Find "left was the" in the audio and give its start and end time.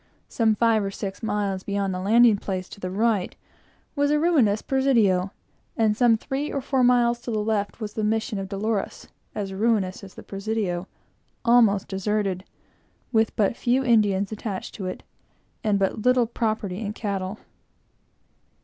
7.37-8.03